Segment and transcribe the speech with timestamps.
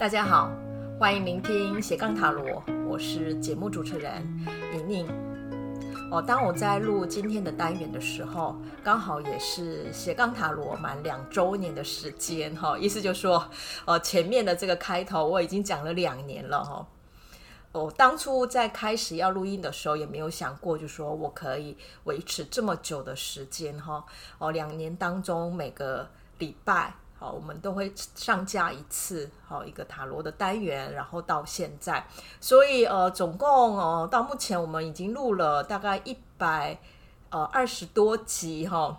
[0.00, 0.50] 大家好，
[0.98, 4.26] 欢迎聆听斜杠塔罗，我是节目主持人
[4.72, 5.06] 宁宁。
[6.10, 13.46] 哦，当我在录今天的单元的时候，刚好也是斜杠塔罗满两周年的时间哈，意思就是说，
[13.84, 16.86] 呃，前面的这个开头我已经讲了两年了哈。
[17.72, 24.02] 我当初在开始要录音的时候，也没有想过，就说我可以维持这么久的时间哈。
[24.38, 26.08] 哦，两年当中每个
[26.38, 26.94] 礼拜。
[27.20, 32.02] 好，我们都会上架一次，好一个塔罗的单元，然后到现在，
[32.40, 36.80] 所以呃，总共哦，到目前我们已经录了大概一百
[37.28, 38.98] 呃二十多集哈。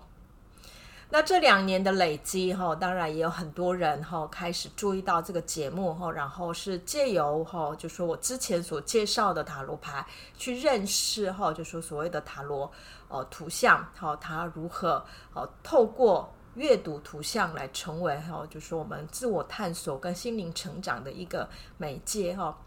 [1.09, 10.05] 那这两年的累积哈，当然也有很多人哈开始注意到这个节目哈，然后是借由哈，就说我之前所介绍的塔罗牌
[10.37, 12.71] 去认识哈，就说所谓的塔罗
[13.07, 15.03] 呃图像哈，它如何
[15.33, 16.31] 呃透过。
[16.55, 22.57] 阅读图像来成为哈，就是我们自我探索跟心灵成长的一个媒介哈。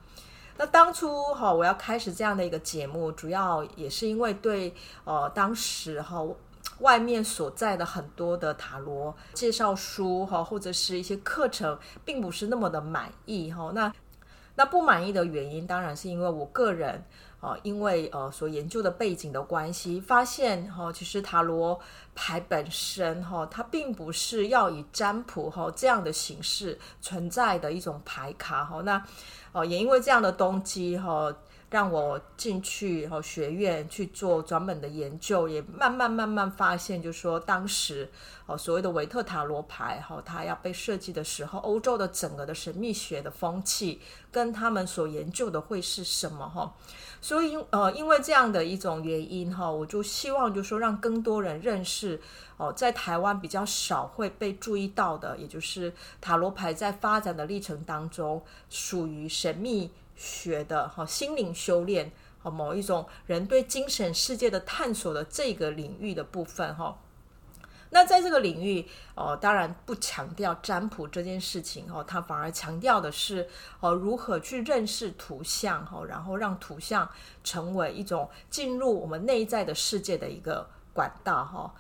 [0.57, 6.23] 那当初哈，我要开始这样的一个节目，主要也是因为对呃当时哈
[6.79, 13.71] 外面所在的很多的塔罗介绍书哈，或者是一些课程，并不是那么的满意哈。
[13.75, 13.93] 那
[14.57, 17.05] 那不满意的原因，当然是因为我个人。
[17.45, 21.79] 哦，因为呃所研究的背景的关系，发现哈，其实塔罗
[22.15, 28.81] 牌本身哈，它并不是要以占卜哈这样的形式存在的一种牌卡哈。
[28.81, 29.05] 那
[29.53, 31.31] 哦，也因为这样的动机哈。
[31.75, 38.09] 让我进去哈学院去做专门的研究，也慢慢慢慢发现，就是说当时
[38.47, 46.73] 哦所谓的维特塔罗牌哈，它要被设计的时候，欧洲的整个的神秘学的风气跟他们所研究的会是什么哈？
[47.21, 52.21] 所以呃因为这样的一种原因哈，我就希望就说让更多人认识
[52.57, 59.91] 哦，在台湾比较少会被注意到的，也就是塔罗牌在发展的历程当中属于神秘。
[60.17, 66.99] 学的哈心灵修炼和某一种人对精神世界的探索的这个领域的部分哈，
[67.91, 73.49] 那在这个领域哦，当然不强调占卜这件事情哦，它反而强调的是
[73.81, 77.09] 哦如何去认识图像哈，然后让图像
[77.43, 81.75] 成为一种进入我们内在的世界的一个管道哈。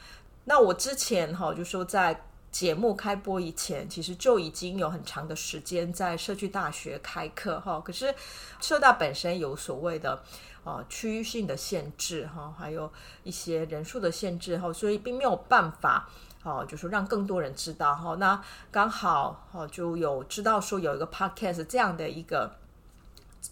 [0.44, 2.24] 那我之前哈就说在。
[2.54, 7.82] 节目开播以前，其实就已经有很长的时间在社区大学开课哈。
[7.84, 8.14] 可是
[8.60, 10.22] 社大本身有所谓的
[10.62, 12.88] 呃区域性的限制哈，还有
[13.24, 16.08] 一些人数的限制哈，所以并没有办法
[16.44, 18.14] 哦，就是让更多人知道哈。
[18.20, 18.40] 那
[18.70, 22.54] 刚好哦，就有知道说有一个 podcast 这样的一个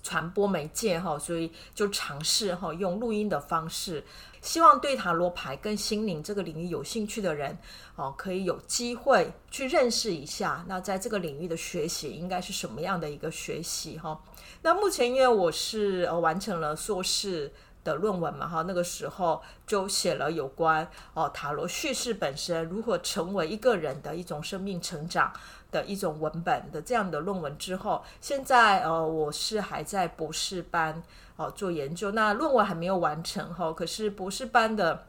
[0.02, 4.04] 传播媒介哈，所以就尝试哈用录音的方式。
[4.40, 7.56] 希望对塔罗牌跟心灵这个领域有兴趣的人，
[7.94, 10.64] 哦，可以有机会去认识一下。
[10.66, 13.96] 那在这个领域的学习应该是什么样的一个学习？
[13.98, 14.20] 哈，
[14.62, 17.52] 那目前因为我是呃完成了硕士
[17.84, 25.32] 的论文嘛，哈，那个时候就写了有关哦塔罗叙事本身如何成为一个人的一种生命成长
[25.72, 31.02] 的一种文本的这样的论文之后，现在呃我是还在博士班。
[31.34, 35.06] 哦，做研究，那论文还没有完成哈，可是博士班的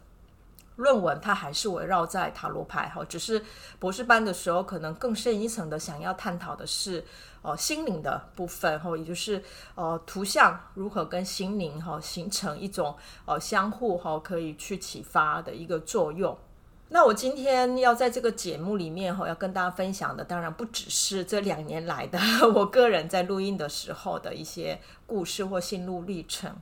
[0.78, 3.44] 论文它还是围绕在塔罗牌哈，只是
[3.78, 7.04] 博士班的时候可能更深一层的想要探讨的是
[7.42, 9.44] 哦心灵的部分哈，也就是
[9.76, 16.36] 呃图像如何跟心灵哈形成一种呃相互哈可以去启发的一个作用。
[16.94, 22.20] 那我今天要在这个节目里面哈，要跟大家分享的，当然不只是这两年来的
[22.54, 26.56] 我个人在录音的时候的一些故事或心路历程。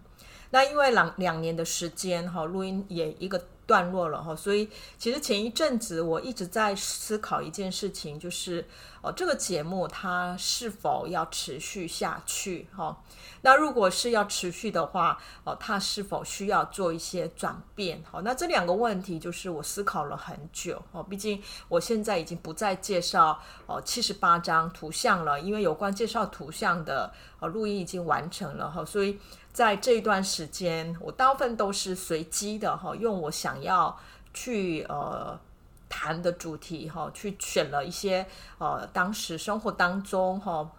[0.51, 8.67] 那因为两两年的时间哈，录音也一个段落了哈，所以其实前一阵子我一直在思考一件事情，就是
[9.01, 13.01] 哦，这个节目它是否要持续下去哈？
[13.43, 18.03] 那如果是要持续的话，哦，它是否需要做一些转变？
[18.11, 21.01] 好，那这两个问题就是我思考了很久哦。
[21.01, 28.83] 毕竟我现在已经不再介绍哦七十八张图像了，因为有关介绍图像的哦录音已经完成了哈。
[28.83, 29.17] 所以
[29.53, 33.97] 在这一段时间，我大部分都是随机的哈，用我想要
[34.33, 35.39] 去呃
[35.89, 38.25] 谈的主题哈，去选了一些
[38.57, 40.69] 呃当时生活当中哈。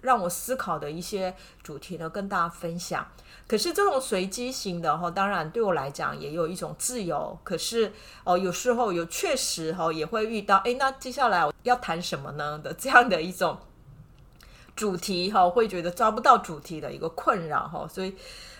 [0.00, 3.04] 让我思考的一些主题呢，跟大家分享。
[3.48, 7.36] 可是这种随机型的哈，当然对我来讲也有一种自由。
[7.42, 7.92] 可是
[8.22, 13.58] 哦，有时候有确实哈，也会遇到哎，那接下来我要谈什么呢的这样的一种
[14.76, 17.84] 主题哈，会觉得抓不到主题的一个困扰哈。
[17.88, 18.14] 所以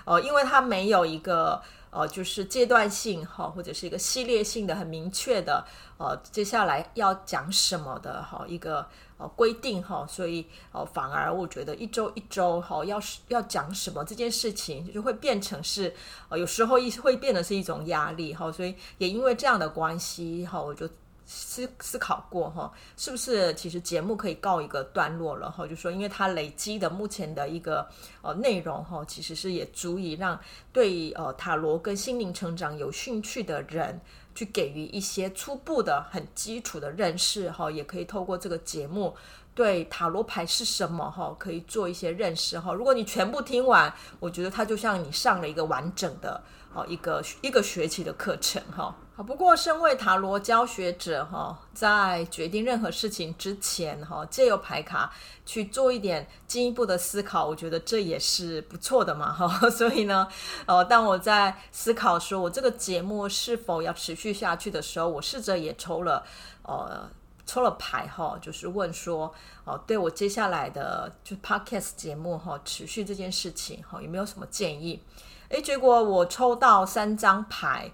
[0.05, 5.65] 哦，因为它没有一个呃，就是阶段性哈，或者是一个系列性的很明确的，
[5.97, 8.87] 呃，接下来要讲什么的哈一个
[9.17, 15.95] 呃规定哈，所以呃反而我觉得一周一周哈要是要讲什么这件事情就会变成是
[16.29, 20.89] 呃有时候一会变得是一种压力哈，所以也因为这样的关系哈，我就。
[21.31, 25.67] 思思考过哈，是不是其实节目可以告一个段落了哈？
[25.67, 27.87] 就说因为它累积的目前的一个
[28.23, 30.41] 呃内容哈，其实是也足以让
[30.73, 34.01] 对呃塔罗跟心灵成长有兴趣的人
[34.35, 39.15] 去给予一些初步的很基础的认识哈，也可以透过这个节目
[39.59, 42.73] 对塔罗牌是什么哈，可以做一些认识哈。
[42.73, 46.41] 如果你全部听完，我觉得它就像你上了一个完整的
[46.73, 48.95] 哦一个一个学期的课程哈。
[49.17, 55.13] 好不过，身为塔罗教学者哈，在决定任何事情之前哈，借由牌卡
[55.45, 59.49] 去做一点进一步的思考，我觉得这也是不错的嘛哈。
[59.69, 60.29] 所以呢，
[60.67, 66.25] 呃，当我在思考说我这个节目是否要持续下去的时候，我试着也抽了
[66.63, 67.11] 呃
[67.49, 69.35] 抽了牌哈，就是问说
[69.65, 75.03] 哦，对我接下来的就 Podcast 节目哈持续这件事情哈有没有什么建议？
[75.49, 77.91] 诶，结果我抽到三张牌。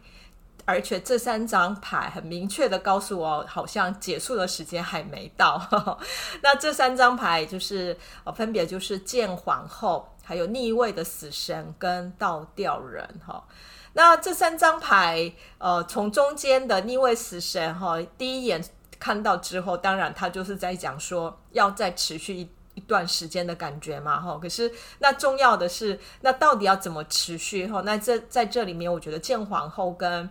[0.67, 5.61] 而且这三张牌很明确的告诉我，好像结束的时间还没到。
[6.41, 13.07] 那这三张牌就是，呃，分别就是剑皇后，还有逆位的死神跟倒吊人。
[13.27, 13.45] 哈，
[13.93, 18.65] 那这三张牌，呃，从中间的逆位死神，哈，第一眼
[19.05, 24.19] 看到之后，当然他就是在讲说要再持续一一段时间的感觉嘛。
[24.19, 27.67] 哈，可是那重要的是，那到底要怎么持续？
[27.67, 30.31] 哈，那这在这里面，我觉得见皇后跟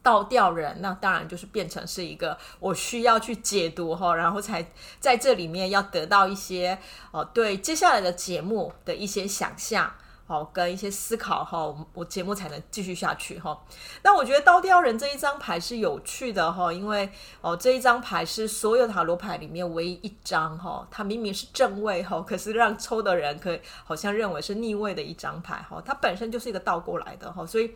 [0.00, 4.64] 倒吊人，那当然就是变成是一个我需要去解读哈，然后才
[5.00, 6.78] 在这里面要得到一些
[7.10, 9.92] 哦，对接下来的节目的一些想象。
[10.32, 13.62] 好，跟一些思考哈，我节目才能继续下去哈。
[14.02, 17.06] 那我觉得倒吊人这一张牌是有趣的哈，因为
[17.42, 27.70] 哦这一张牌是所有塔罗牌里面唯一一张哈，它明明是正位哈，可是让抽的人可以好像认为是逆位的一张牌哈，它本身就是一个倒过来的哈，所以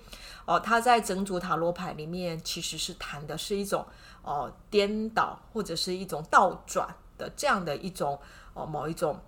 [0.46, 3.84] 哦它在整组塔罗牌里面其实是谈的是一种
[4.22, 6.88] 哦颠倒或者是一种倒转
[7.18, 8.18] 的这样的一种
[8.54, 9.20] 哦某一种。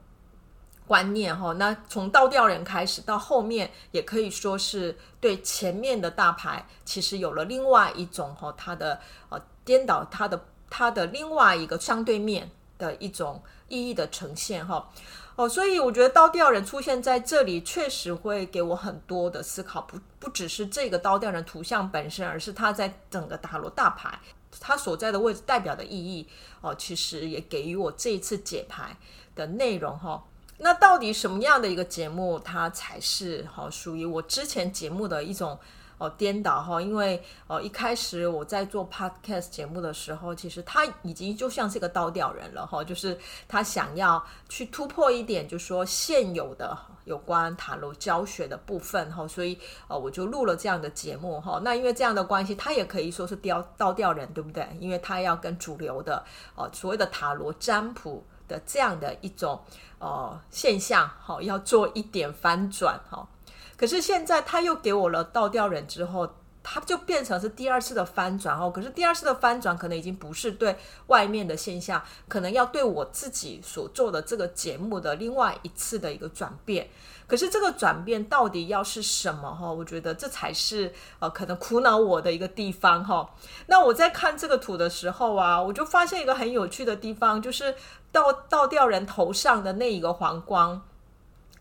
[0.89, 8.99] 观念哈，那从倒吊人开始到后面，也可以说是对前面的大牌，其实有了另外一种哈，它的
[9.29, 14.89] 呃颠倒，它的它的另外一个相对面的一种意义的呈现哈
[15.37, 24.19] 哦，所以我觉得倒吊人出现在这里，确实会给我很多的思考，不不只是这个倒吊人图像本身，而是它在整个塔罗大牌
[24.59, 26.27] 它所在的位置代表的意义
[26.63, 28.97] 哦，其实也给予我这一次解牌
[29.37, 30.25] 的内容哈。
[30.59, 35.57] 那到底什么样的一个节目，它才是好属于我之前节目的一种
[35.99, 36.83] 哦颠倒哈？
[36.83, 43.17] 因为哦一开始我在做 podcast 节目的时候，其实他已经就像是一个倒吊人了哈，就是
[43.47, 49.57] 他想要去突破一点，就说现有的有关塔罗教学的部分哈，所以
[49.87, 51.61] 哦我就录了这样的节目哈。
[51.63, 54.69] 那因为这样的关系，他也可以说是吊倒吊人，对不对？
[54.81, 56.25] 因为他要跟主流的
[56.57, 59.61] 哦所谓的塔罗占卜的这样的一种。
[60.01, 63.29] 呃，现象好，要做一点反转哈。
[63.77, 66.25] 可是现在他又给我了倒吊人之后，
[66.71, 68.71] 它就变成是第二次的翻转哦。
[68.71, 70.77] 可是第二次的翻转可能已经不是对
[71.07, 76.89] 外面的现象，可能要对我自己所做的这个节目的另外一次的一个转变。
[77.27, 79.71] 可是这个转变到底要是什么哈？
[79.71, 83.35] 我觉得这才是呃可能苦恼我的一个地方哈。
[83.67, 87.75] 那我在看这个图的时候啊，我就发现一个很有趣的地方，就是。
[88.11, 90.81] 倒倒吊人头上的那一个皇冠，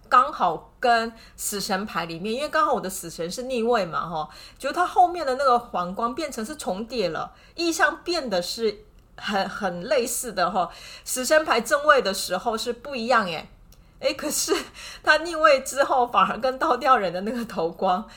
[0.10, 8.86] 刚好跟死神牌里面，因为刚好我的死神是逆位嘛，哈，就它后面的那个皇冠变成是重叠了，意象变得是
[9.16, 10.70] 很很类似的哈。
[11.04, 13.48] 死神牌正位的时候是不一样耶，
[14.00, 14.56] 诶，可是
[15.04, 18.08] 它逆位之后，反而跟倒吊人的那个头光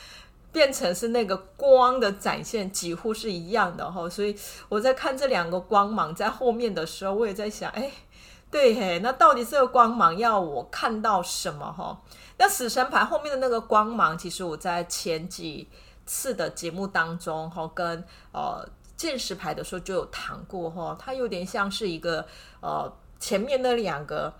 [0.51, 4.09] 变成是那个光的展现，几乎是一样的哈。
[4.09, 4.35] 所以
[4.69, 7.91] 我在看这两个光芒在后面的时候，我也在想，诶。
[8.51, 12.01] 对嘿，那到底这个光芒要我看到什么哈？
[12.37, 15.69] 那死神牌后面的那个光芒，其实我在前几
[16.05, 18.03] 次的节目当中哈，跟
[18.33, 18.67] 呃
[18.97, 22.27] 剑士牌的时候就有谈过哈，它有点像是一个
[22.59, 22.91] 呃
[23.21, 24.33] 前面那两个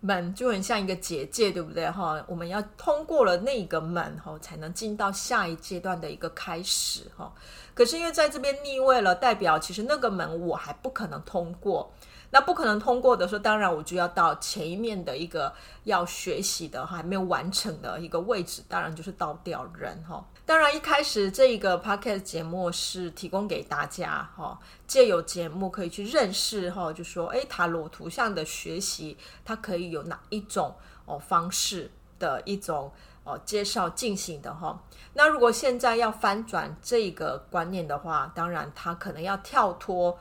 [0.00, 2.20] 门就很像一个结界，对不对哈？
[2.26, 7.32] 我们要通过了那个门哈，才能进到下一阶段的一个开始哈。
[7.74, 11.92] 可是因为在这边逆位了，代表其实那个门我还不可能通过。
[12.34, 15.52] 那不可能通过的时候，当然我就要到前一面的一个
[15.84, 20.24] 要学习的还没有完成的一个位置，当然就是倒吊人哈。
[20.46, 30.74] 当然，一开始这个 podcast 节目是提供给大家哈，借由节目可以去认识哈，就说诶，塔罗图像的学习，它可以有哪一种
[31.04, 32.90] 哦方式的一种
[33.24, 34.82] 哦介绍进行的哈。
[35.12, 40.18] 那如果现在要翻转这个观念的话，当然它可能要跳脱，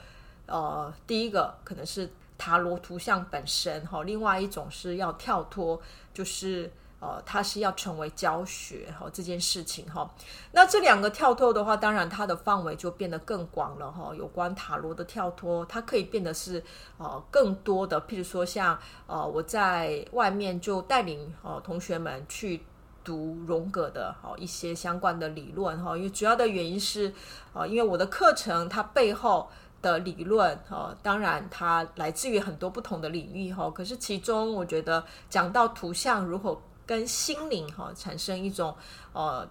[0.52, 5.82] 呃，第一个可能是塔罗图像本身哈，另外一种是要跳脱，
[6.14, 6.72] 就是。
[7.04, 10.08] 呃，它是要成为教学哈、这件事情哈、
[10.52, 16.64] 那这两个跳脱的话，当然它的范围就变得更广了哈、有关塔罗的跳脱，它可以变得是
[17.00, 18.78] 呃更多的，譬如说像
[19.08, 22.64] 呃我在外面就带领呃同学们去
[23.04, 27.12] 读荣格的哈、哦、一些相关的理论哈、因为主要的原因是
[27.54, 29.50] 呃因为我的课程它背后
[29.82, 36.62] 的理论哈、哦，当然它来自于很多不同的领域哈、可是其中我觉得讲到图像如何。
[36.84, 38.76] 跟心灵哈、产生一种
[39.14, 39.48] 呃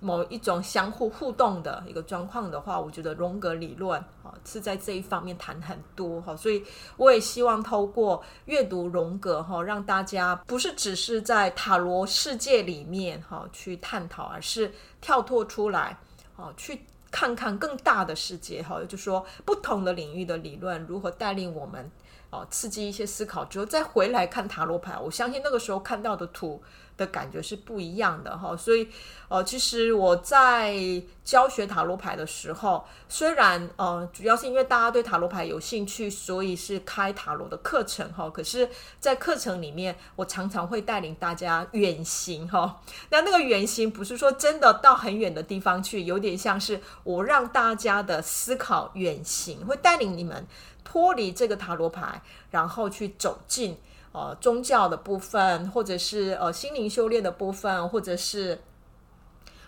[0.00, 6.62] 某一种相互互动的一个状况的话，我觉得荣格理论啊、是在这一方面谈很多哈、所以
[6.98, 14.70] 我也希望透过阅读荣格哈、让大家不是只是在塔罗世界里面哈、去探讨，而是
[15.00, 15.98] 跳脱出来
[16.36, 21.90] 哦，去看看更大的世界哈，就说不同的领域的理论如何带领我们。
[22.36, 26.62] 哦，刺激一些思考之后，再回来看塔罗牌，我相信那个时候看到的图
[26.96, 28.54] 的感觉是不一样的哈。
[28.56, 28.88] 所以，
[29.28, 30.76] 呃，其实我在
[31.24, 38.28] 教学塔罗牌的时候，虽然呃，主要是因为大家对塔罗牌有兴趣，所以是开塔罗的课程哈。
[38.28, 38.68] 可是，
[39.00, 42.82] 在课程里面，我常常会带领大家远行哈。
[43.10, 50.46] 那那个远行不是说真的到很远的地方去，有点像是我让大家的思考远行，会带领你们。
[50.86, 53.76] 脱离这个塔罗牌，然后去走进
[54.12, 58.62] 呃宗教的部分，或者是呃心灵修炼的部分，或者是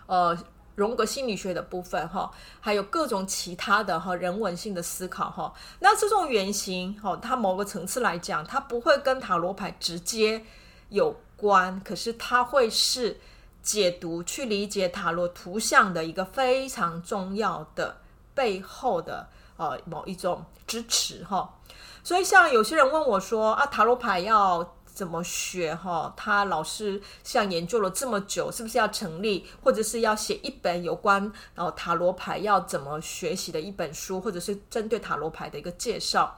[0.06, 0.38] 呃
[0.76, 5.52] 荣格心理学的部分哈，还有各种其他的哈人文性的思考哈。
[5.80, 10.44] 那这种原型哈，它某个层次来讲，它不会跟塔罗牌直接
[10.90, 13.18] 有关，可是它会是
[13.60, 17.96] 解读去理解塔罗图像的一个非常重要的
[18.34, 19.28] 背后的。
[19.58, 21.52] 呃，某一种支持哈，
[22.04, 26.14] 所以像有些人问我说啊，塔罗牌要怎么学哈？
[26.16, 31.20] 他老师像研究了这么久，是不是要成立，或者是要写一本有关
[31.56, 36.36] 然后塔罗牌要怎么学习的一本书，或者是针对塔罗牌的一个介绍？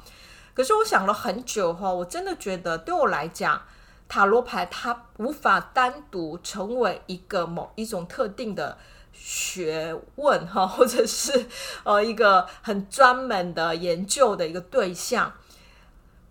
[0.54, 3.60] 可是我想了很久哈，我真的觉得对我来讲，
[4.08, 8.78] 塔罗牌它无法单独成为一个某一种特定的。
[9.22, 11.46] 学问哈， 或者是
[11.84, 15.30] 呃一个很专门的研究的一个对象，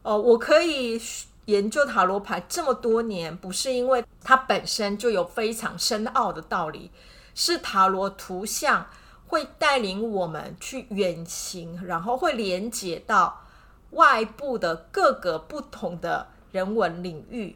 [0.01, 1.00] 哦，我可以
[1.46, 6.89] 研究塔罗牌这么多年，不是因为它本身就有非常深奥的道理，
[7.36, 8.88] 是塔罗图像
[9.27, 13.46] 会带领我们去远行，然后会连接到
[13.91, 17.55] 外部的各个不同的人文领域，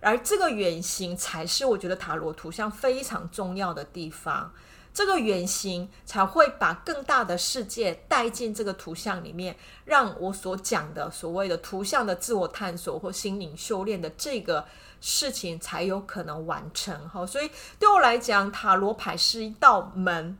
[0.00, 4.50] 而这个远行才是我觉得塔罗图像非常重要的地方。
[4.92, 14.64] 这个远行才会把更大的世界带进这个图像里面，让我所讲的所谓的图像的自我探索或心灵修炼的这个
[15.00, 17.08] 事情才有可能完成。
[17.08, 20.36] 哈，所以对我来讲，塔罗牌是一道门。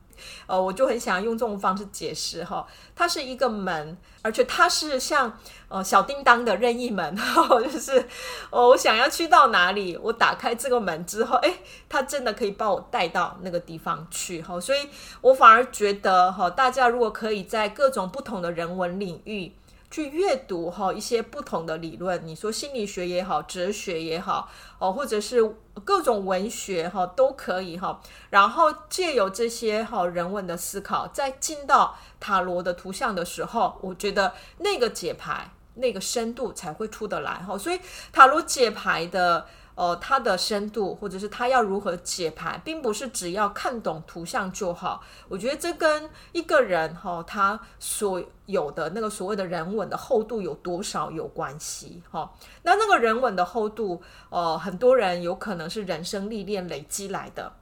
[0.47, 8.07] 呃，我就很想用这种方式解释哈，它是一个门，而且它是像呃小叮当的任意门哈， 就是
[8.51, 11.55] 哦我想要去到哪里，我打开这个门之后，诶，
[11.89, 14.79] 它真的可以把我带到那个地方去哈，所以
[15.21, 19.53] 我反而觉得哈，大家如果可以在各种不同的人文领域。
[19.91, 28.01] 去阅读哈一些不同的理论，你说心理学也好，哲学也好，哦，或者是各种文学哈都可以哈。
[28.31, 37.59] 然后借由这些哈人文的思考，在进到塔罗的图像的时候，我觉得那个解牌那个深度才会出得来哈。
[37.59, 37.81] 所以
[38.13, 39.47] 塔罗解牌的。
[39.75, 45.03] 呃，它的深度，或者是它要如何解牌，并不是只要看懂图像就好。
[45.29, 52.31] 我觉得这跟一个人哈、哦，他所有的那个所谓的人文的厚度有多少有关系哈、哦。
[52.63, 57.53] 那那个人文的厚度，呃，很多人有可能是人生历练累积来的。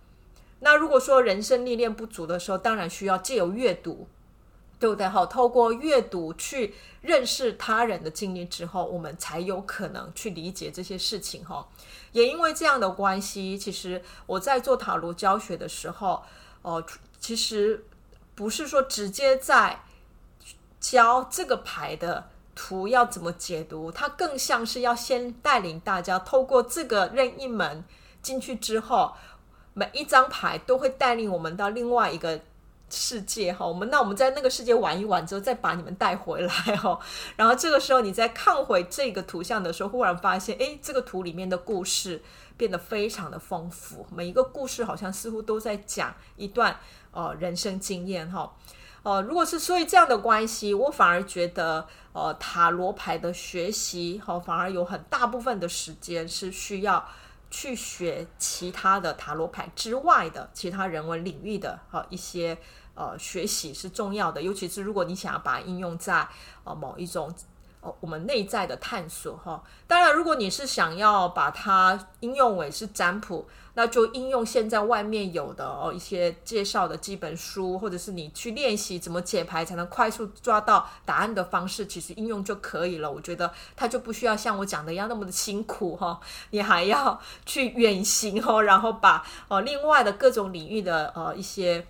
[0.61, 4.09] 那如果说人生历练不足的时候，当然需要借由阅读。
[4.78, 5.08] 对不对？
[5.08, 11.44] 好，透过阅读去认识他人的经历之后，我们才有可能去理解这些事情。
[11.44, 11.66] 哈，
[12.12, 16.23] 也因为这样的关系，其实我在做塔罗教学的时候，
[16.62, 16.85] 哦，
[17.18, 17.85] 其实
[18.35, 19.82] 不是说直接在
[20.80, 27.85] 教这个牌的图要怎么解读，它更像是要先带领大家透过这个任意门
[28.23, 29.12] 进去之后。
[29.75, 32.40] 每一张牌都会带领我们到另外一个
[32.90, 33.66] 世界哈。
[33.66, 36.99] 我们那我们在那个世界玩一玩之后，再把你们带回来哈。
[37.37, 42.23] 然后这个时候你再看回这个图像的时候，忽然发现，哎，这个图里面的故事
[42.57, 44.07] 变得非常的丰富。
[44.14, 46.78] 每一个故事好像似乎都在讲一段
[47.12, 48.52] 呃人生经验哈。
[49.04, 57.09] 呃，如果是所以这样的关系，我反而觉得，呃，塔罗牌的学习，哈、反而有很大部分的时间是需要
[57.50, 62.57] 去学其他的塔罗牌之外的其他人文领域的，哈、哦，一些
[62.95, 66.28] 呃学习是重要的，尤其是如果你想要把它应用在
[66.64, 67.35] 呃某一种。
[67.80, 83.08] 哦，我们内在的探索哈，当然，如果你是想要把它应用为是占卜，那就应用现在外面有的哦一些介绍的基本书，或者是你去练习怎么解牌才能快速抓到答案的方式，其实应用就可以了。
[83.08, 86.18] 我觉得它就不需要像我讲的一样那么的辛苦哈，
[86.50, 91.87] 你还要去远行哦，然后把哦另外的各种领域的呃一些。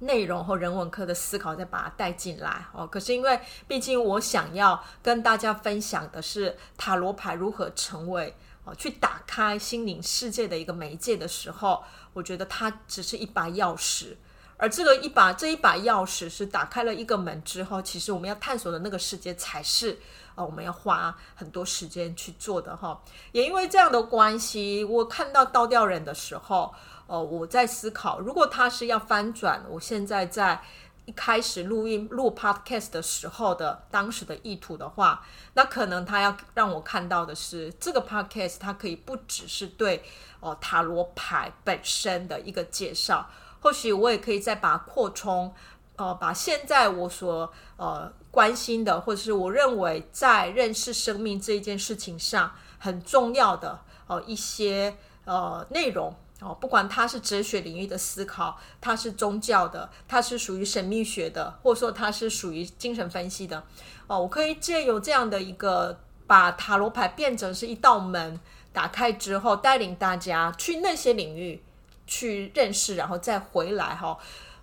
[0.00, 2.86] 内容和人文科的思考，再把它带进来哦。
[2.86, 14.14] 可是因为毕竟我想要跟大家分享的是塔罗牌如何成为哦，去打开心灵世界的一个媒介的时候，我觉得它只是一把钥匙，
[14.56, 19.98] 而这个一把这一把钥匙是打开了一个门之后，其实我们要探索的那个世界才是
[20.38, 23.02] 哦，我们要花很多时间去做的哈。
[23.32, 26.72] 也因为这样的关系，我看到倒吊人的时候。
[27.10, 30.60] 哦，我在思考，如果他是要翻转，我现在在
[31.06, 40.04] 一开始录音录 podcast 的时候的当时的意图的话，那可能他要让我看到的是，这个 podcast 它可以不只是对
[40.40, 43.26] 哦塔罗牌本身的一个介绍，
[43.62, 45.54] 或许我也可以再把它扩充，
[45.98, 56.14] 呃，把现在我所呃关心的，或者是我认为在认识生命这一件事情上很重要的、呃、一些呃内容。
[56.40, 63.64] 哦，不管它是哲学领域的思考，它是宗教的，它是属于神秘学的，或者说它是属于精神分析的，
[64.06, 68.38] 哦，我可以借由这样的一个把塔罗牌变成是一道门，
[68.72, 71.60] 打开之后，带领大家去那些领域
[72.06, 74.10] 去认识，然后再回来哈。
[74.10, 74.18] 哦，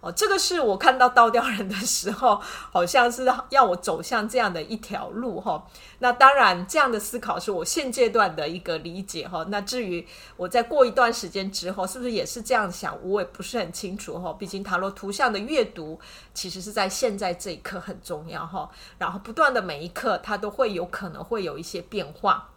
[0.06, 2.40] 哦这个是我看到倒吊人的时候，
[2.72, 5.66] 好像是要我走向这样的一条路哈。
[5.98, 9.44] 那当然，这样的思考是我现阶段的一个理解哈。
[9.50, 10.06] 那至于
[10.38, 14.32] 我在过一段时间之后，是不是也是这样想，我也不是很清楚哈。
[14.34, 16.00] 毕竟塔罗图像的阅读，
[16.36, 18.70] 其实是在现在这一刻很重要哈。
[19.00, 22.52] 然后不断的每一刻，它都会有可能会有一些变化。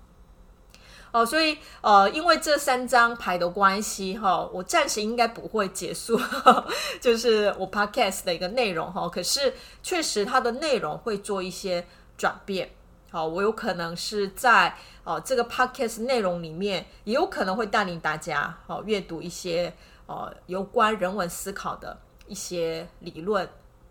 [1.10, 6.20] 哦，所以呃，因为这三张牌的关系哈，我暂时应该不会结束，
[7.00, 9.08] 就是我 podcast 的一个内容哈。
[9.08, 12.70] 可是确实它的内容会做一些转变。
[13.10, 19.72] 好，我有可能是在哦这个 podcast 内容里面，也有可能会带领大家哦阅读一些
[20.04, 23.48] 哦有关人文思考的一些理论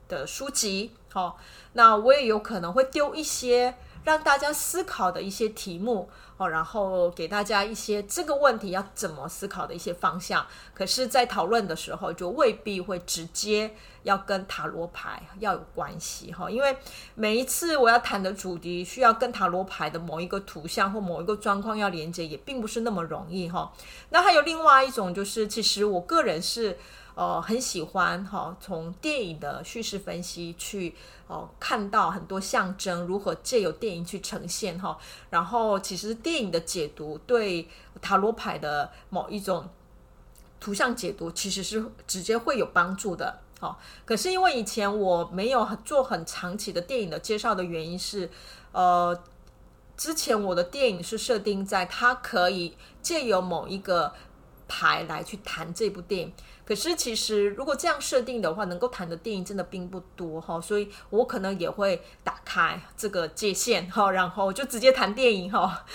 [0.08, 0.92] 的书籍。
[1.12, 1.40] 好，
[1.74, 3.76] 那我也有可能会丢一些
[4.08, 6.10] 让大家思考的一些题目。
[6.38, 10.46] 哦，然后给大家一些这个问题要怎么思考的一些方向。
[10.72, 16.48] 可是，在讨论的时候，就未必会直接要跟塔罗牌要有关系哈。
[16.48, 16.78] 因为
[17.16, 23.74] 每一次我要谈的主题需要跟塔罗牌的某一个图像或某一个状况要连接，也并不是那么容易哈。
[24.10, 26.78] 那还有另外一种，就是其实我个人是。
[27.18, 34.96] 呃，很喜欢哈，从电影的叙事分析去哦，看到很多象征如何借由电影去呈现哈。
[35.32, 37.68] 然后，其实电影的解读对
[38.04, 39.68] 塔罗牌的某一种
[40.60, 43.40] 图像解读，其实是直接会有帮助的。
[43.60, 48.30] 好，可是因为以前我没有做很长期的电影的介绍的原因是，
[48.72, 49.20] 呃，
[49.98, 54.14] 之前我的电影是设定在它可以借由某一个
[54.68, 56.32] 牌来去谈这部电影。
[56.68, 65.86] 可是，其实如果这样设定的话，能够谈的电影真的并不多哈，所以我可能也会打开这个界限哈，然后就直接谈电影哈。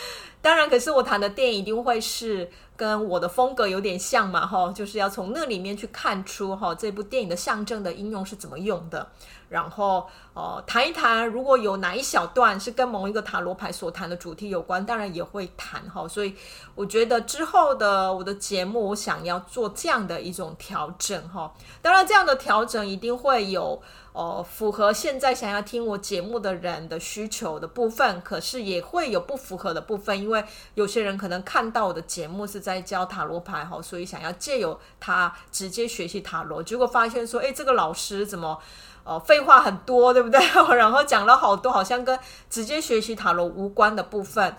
[0.40, 9.12] 当然，可是我谈的电影一定会是跟我的风格有点像嘛哈，就是要从那里面去看出哈这部电影的象征的应用是怎么用的。
[9.52, 16.08] 然后，呃，谈一谈，如果有哪一小段是跟某一个塔罗牌所谈的主题有关，当然也会谈哈。
[16.08, 16.34] 所以，
[16.74, 21.52] 我觉得之后的我的节目，我想要做这样的一种调整哈。
[21.82, 23.82] 当然，这样的调整一定会有，
[24.14, 38.58] 呃，符合现在想要听我节目的人的需求的部分，可是也会有不符合的部分，因为有些人可能看到我的节目是在教塔罗牌哈，所以想要借由他直接学习塔罗，结果发现说，诶，这个老师怎么？
[39.04, 40.40] 哦，废话很多，对不对？
[40.76, 44.56] 然后讲了好多，好像跟直接学习塔罗无关的部分。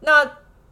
[0.00, 0.28] 那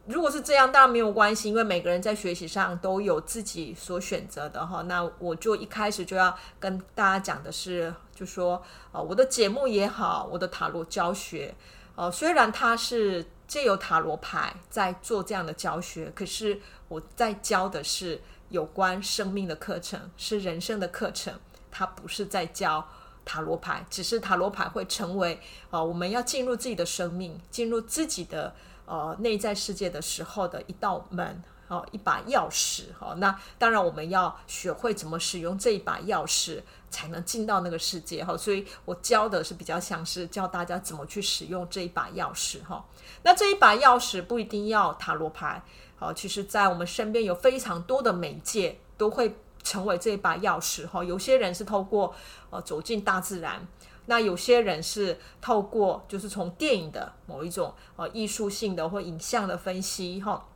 [0.07, 4.83] 如果是这样，当然没有关系，因为每个人在学习上都有自己所选择的哈。
[4.83, 11.55] 那我就一开始就要跟大家讲的是，就说呃，我的节目也好，我的塔罗教学，
[11.95, 21.33] 呃，虽然它是借由塔罗牌在做这样的教学，可是我在教的是有关生命的课程，是人生的课程，
[21.71, 22.87] 它不是在教
[23.25, 28.55] 塔罗牌，只是塔罗牌会成为呃，我们要进入自己的生命，进入自己的。
[28.87, 36.61] 呃，内在世界的时候的一道门，哦，一把钥匙，哦，那当然我们要学会怎么使用这一把钥匙，
[36.91, 42.85] 才能进到那个世界，哈，所以我教的是比较像是教大家怎么去使用这一把钥匙，哈，
[43.23, 45.63] 那这一把钥匙不一定要塔罗牌，
[45.97, 52.15] 好，其实在我们身边有非常多的媒介都会成为这把钥匙，哈，有些人是透过
[52.51, 53.67] 呃走进大自然。
[54.07, 60.47] 那有些人是透过，就是从电影的某一种呃艺术性的或影像的分析哈。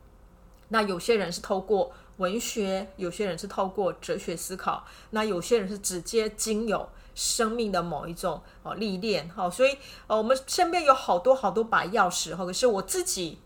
[0.67, 9.49] 那有些人是透过文学，有些人是透过哲学思考，那有些人是直接经由生命的某一种呃历练哈。
[9.49, 13.39] 所以呃我们身边有好多好多把钥匙哈，可是我自己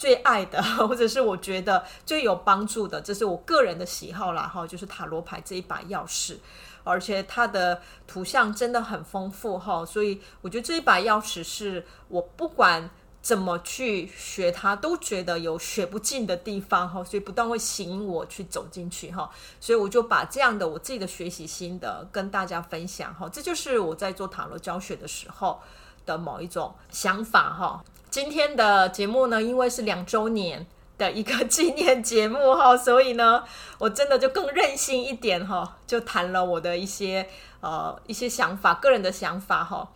[0.00, 6.38] 最爱的， 或者是我觉得最有帮助的，这是我个人的喜好啦哈，就是塔罗牌这一把钥匙。
[6.82, 12.88] 而且它的图像真的很丰富哈，所以我觉得这一把钥匙是我不管
[13.20, 25.60] 怎么去学它，都觉得有学不尽的地方哈，所以不断会吸引我去走进去哈，所以我就把这样的我自己的学习心得跟大家分享哈，这就是我在做塔罗教学的时候
[26.06, 27.84] 的某一种想法哈。
[28.10, 30.66] 今天的节目呢，因为是两周年。
[30.98, 33.42] 的一个纪念节目哈， 所以呢，
[33.78, 37.26] 我真的就更任性一点哈，就谈了我的一些
[37.62, 39.90] 呃一些想法，个人的想法哈。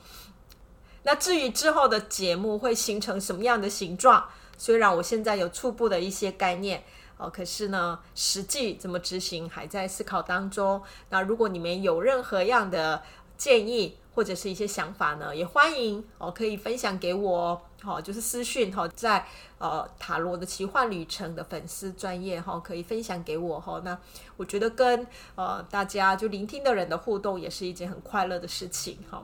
[1.03, 6.83] 那至于之后的节目会形成什么样的形状，虽然我现在有初步的一些概念
[7.19, 10.83] 哦，可是呢，实际怎么执行还在思考当中。
[11.11, 13.03] 那如果你们有任何样的
[13.37, 19.27] 建议，或者是一些想法呢，也欢迎哦，可以分享给我，好，就是私讯哈，在
[19.59, 23.81] 呃塔罗的奇幻旅程的粉丝专业哈，可以分享给我哈。
[23.85, 23.99] 那
[24.37, 29.23] 我觉得跟呃大家就聆听的人的互动，也是一件很快乐的事情哈。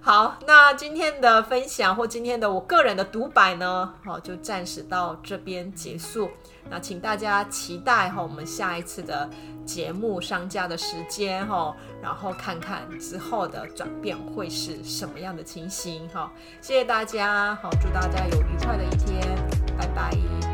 [0.00, 6.30] 好，那今天的分享或今天的我个人的独白呢，好，就暂时到这边结束。
[6.70, 9.28] 那请大家期待哈，我们下一次的
[9.64, 16.32] 节目上架的时间哈，然后看看之后的转变会是什么样的情形哈。
[16.60, 19.20] 谢谢大家，好，祝大家有愉快的一天，
[19.76, 20.53] 拜拜。